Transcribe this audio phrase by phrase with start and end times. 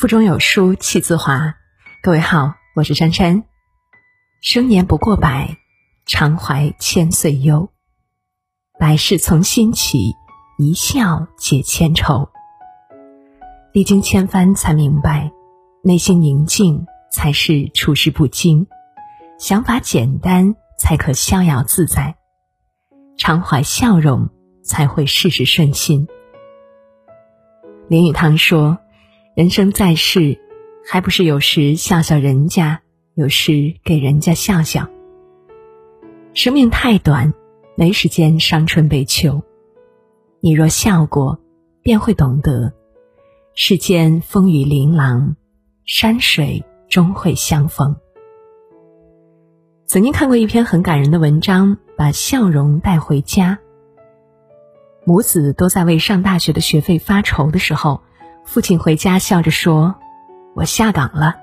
[0.00, 1.56] 腹中有书气自华。
[2.02, 3.44] 各位好，我是珊珊。
[4.40, 5.58] 生年不过百，
[6.06, 7.68] 常怀千岁忧。
[8.78, 10.14] 百事从心起，
[10.56, 12.30] 一笑解千愁。
[13.74, 15.32] 历经千帆才明白，
[15.84, 18.68] 内心宁静才是处事不惊，
[19.38, 22.16] 想法简单才可逍遥自在，
[23.18, 24.30] 常怀笑容
[24.64, 26.08] 才会事事顺心。
[27.86, 28.78] 林语堂说。
[29.36, 30.40] 人生在世，
[30.84, 32.82] 还不是有时笑笑人家，
[33.14, 34.88] 有时给人家笑笑。
[36.34, 37.32] 生命太短，
[37.76, 39.40] 没时间伤春悲秋。
[40.40, 41.38] 你若笑过，
[41.80, 42.72] 便会懂得，
[43.54, 45.36] 世间风雨琳琅，
[45.84, 47.94] 山水终会相逢。
[49.86, 53.60] 曾经看过一篇很感人的文章，把笑容带回家。
[55.04, 58.02] 母子都在为上大学的学费发愁的时候。
[58.52, 59.94] 父亲回家笑着说
[60.56, 61.36] ：“我下岗了。”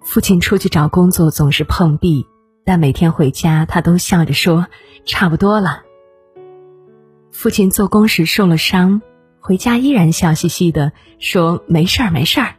[0.00, 2.26] 父亲出去找工作总是碰壁，
[2.64, 4.68] 但每天回家他都笑着说
[5.04, 5.82] ：“差不多了。”
[7.30, 9.02] 父亲做工时受了伤，
[9.38, 12.54] 回家依然笑嘻嘻的说：“没事儿，没事儿。”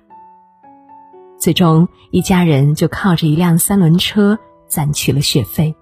[1.42, 4.38] 最终，一家人就靠着一辆三轮车
[4.68, 5.76] 攒起了学费。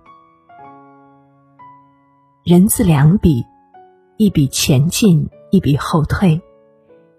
[2.46, 3.46] 人字两笔，
[4.16, 6.42] 一笔前进，一笔后退。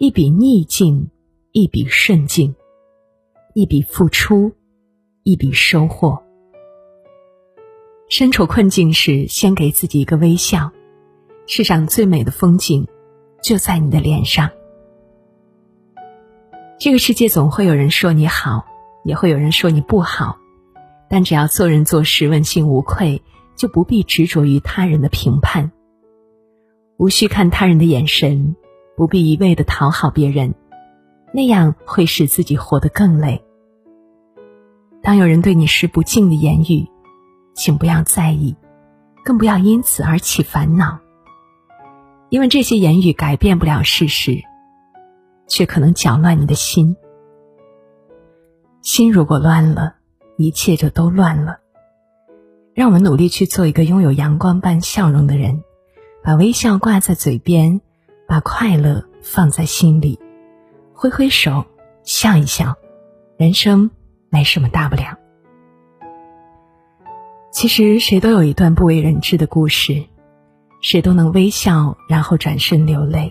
[0.03, 1.11] 一笔逆境，
[1.53, 2.53] 一笔顺境；
[3.55, 4.51] 一笔付出，
[5.23, 6.21] 一笔收获。
[8.09, 10.73] 身处困境时，先给自己一个微笑。
[11.47, 12.85] 世上最美的风景，
[13.45, 14.51] 就在你的脸上。
[16.81, 18.65] 这个世界总会有人说你好，
[19.05, 20.37] 也会有人说你不好，
[21.09, 23.23] 但只要做人做事问心无愧，
[23.55, 25.71] 就不必执着于他人的评判，
[26.97, 28.57] 无需看他人的眼神。
[28.97, 30.55] 不必一味的讨好别人，
[31.33, 33.43] 那样会使自己活得更累。
[35.03, 36.87] 当有人对你施不敬的言语，
[37.55, 38.55] 请不要在意，
[39.25, 41.01] 更不要因此而起烦恼，
[42.29, 44.43] 因为这些言语改变不了事实，
[45.49, 46.97] 却可能搅乱你的心。
[48.83, 49.95] 心如果乱了，
[50.37, 51.59] 一切就都乱了。
[52.75, 55.63] 让我们努力去做一个拥有阳光般笑容的人，
[56.23, 57.81] 把微笑挂在嘴边。
[58.33, 60.19] 把快乐放在心里，
[60.95, 61.67] 挥挥手，
[62.03, 62.75] 笑一笑，
[63.37, 63.91] 人生
[64.31, 65.19] 没什么大不了。
[67.53, 70.03] 其实谁都有一段不为人知的故事，
[70.81, 73.31] 谁都能微笑，然后转身流泪。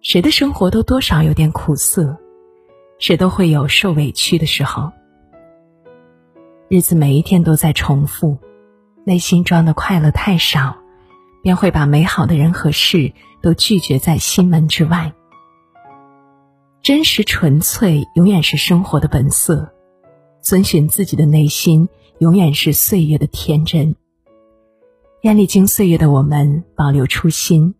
[0.00, 2.16] 谁的生活都多少有点苦涩，
[3.00, 4.92] 谁都会有受委屈的时候。
[6.68, 8.38] 日子每一天都在重复，
[9.02, 10.76] 内心装的快乐太少，
[11.42, 13.12] 便会把美好的人和事。
[13.40, 15.12] 都拒绝在心门之外。
[16.82, 19.72] 真实纯粹永远是生活的本色，
[20.40, 21.88] 遵循自己的内心
[22.18, 23.94] 永远是岁月的天真。
[25.22, 27.74] 愿历经岁月的我们保留初心，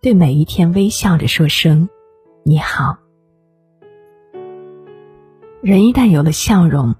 [0.00, 1.88] 对每一天微笑着说声
[2.44, 2.98] 你好。
[5.62, 6.94] 人一旦有了笑容，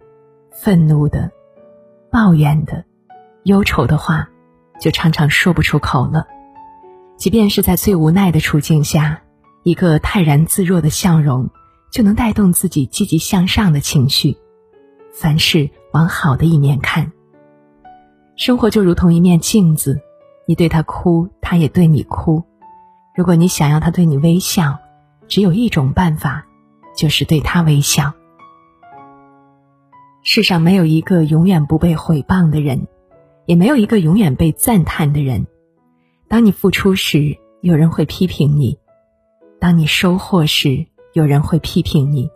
[0.52, 1.30] 愤怒的、
[2.10, 2.84] 抱怨的、
[3.44, 4.28] 忧愁的话，
[4.80, 6.26] 就常常说不出口了。
[7.16, 9.22] 即便是在最无奈的处境下，
[9.62, 11.48] 一个泰然自若的笑容，
[11.90, 14.36] 就能带动自己积极向上的情绪。
[15.12, 17.12] 凡事往好的一面看。
[18.36, 19.98] 生活就如同一面镜子，
[20.46, 22.44] 你对他哭，他也对你哭。
[23.14, 24.78] 如果你想要他对你微笑，
[25.26, 26.44] 只有一种办法，
[26.94, 28.12] 就是对他微笑。
[30.22, 32.88] 世上没有一个永远不被毁谤的人，
[33.46, 35.46] 也没有一个永远被赞叹的人。
[36.28, 38.76] 当你付出时，有人会批评你；
[39.60, 42.28] 当你收获时，有人会批评你；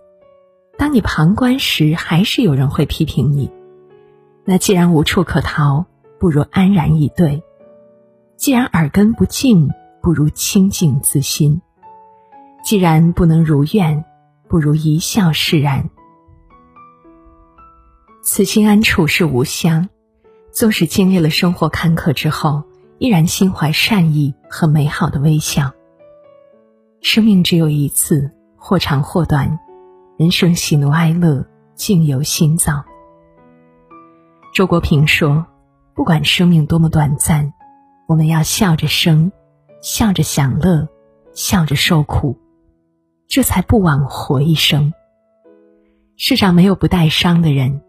[0.79, 3.51] 当你旁观时，还是有人会批评你。
[4.45, 5.85] 那既然无处可逃，
[6.19, 7.43] 不如安然以对；
[8.37, 9.69] 既然耳根不净，
[10.01, 11.61] 不如清净自心；
[12.65, 14.05] 既然不能如愿，
[14.49, 15.91] 不如一笑释然。
[18.23, 19.89] 此心安处是吾乡。
[20.53, 22.65] 纵使经历了生活坎坷之后。
[23.01, 25.73] 依然心怀善意和美好的微笑。
[27.01, 29.59] 生命只有一次，或长或短，
[30.19, 32.85] 人生喜怒哀乐尽由心造。
[34.53, 35.47] 周国平说
[35.97, 37.55] ：“不管生命多么短暂，
[38.07, 39.33] 我们要笑着生，
[39.81, 40.87] 笑着享乐，
[41.33, 42.39] 笑着受苦，
[43.29, 44.93] 这才不枉活一生。”
[46.19, 47.81] 世上没有不带伤的人，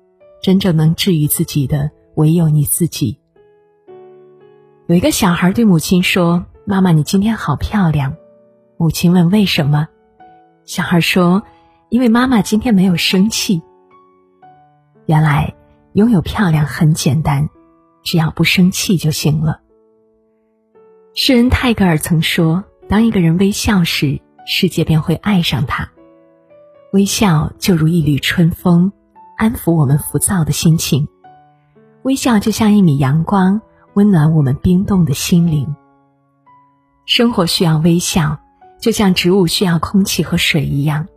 [0.42, 3.19] 真正能治愈自己的，唯有你自己。
[4.88, 8.16] 有一个小孩对母亲说：“妈妈，你今天好漂亮。”
[8.78, 9.88] 母亲问：“为什么？”
[10.66, 11.44] 小孩说
[11.90, 13.62] ：“因为妈妈今天没有生气。”
[15.06, 15.56] 原来
[15.94, 17.50] 拥有漂亮很简单，
[18.04, 19.62] 只要不生气就行了。
[21.13, 25.92] 诗人泰戈尔曾说：“当一个人微笑时，世界便会爱上他。
[26.94, 28.92] 微笑就如一缕春风，
[29.38, 31.06] 安抚我们浮躁的心情；
[32.03, 33.62] 微笑就像一米阳光，
[33.94, 35.75] 温暖我们冰冻的心灵。
[37.06, 38.39] 生活需要微笑，
[38.80, 41.07] 就像植物需要空气和水一样。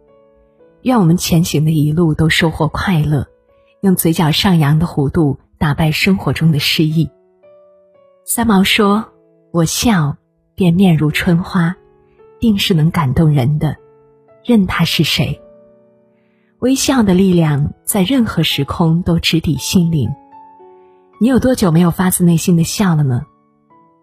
[0.83, 3.27] 愿我们前行的一路都收获快乐，
[3.81, 7.11] 用嘴角上扬的弧度打败生活中的失意。”
[8.25, 9.07] 三毛说。
[9.53, 10.17] 我笑，
[10.57, 11.77] 便面如春花，
[12.41, 13.77] 定是能感动人的，
[14.45, 15.41] 任他是谁。
[16.59, 20.11] 微笑的力量在任何时空都直抵心灵。
[21.25, 23.25] 你有多久没有发自内心的笑了呢？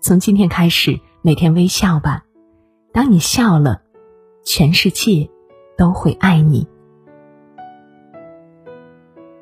[0.01, 2.23] 从今天开始，每天微笑吧。
[2.91, 3.83] 当你笑了，
[4.43, 5.29] 全世界
[5.77, 6.67] 都会爱你。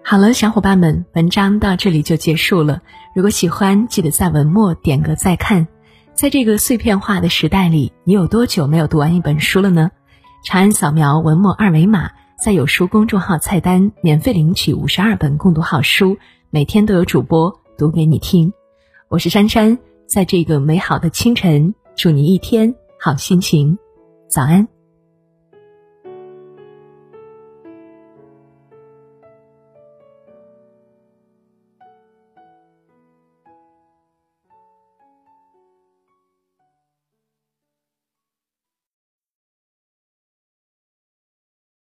[0.03, 2.81] 好了，小伙伴们，文章到这里就结束了。
[3.15, 5.65] 如果喜欢，记得在文末点个再看。
[6.13, 9.89] 在这个碎片化的时代里，你有多久没有读完一本书了呢？
[10.43, 12.11] 长按扫描文末二维码，
[12.43, 16.17] 在有书公众号菜单免费领取五十二本共读好书，
[16.49, 18.51] 每天都有主播读给你听。
[19.07, 23.77] 我是珊珊，在这个美好的清晨，祝你一天好心情，
[24.27, 24.67] 早安。